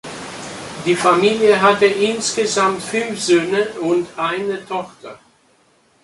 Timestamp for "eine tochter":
4.17-5.19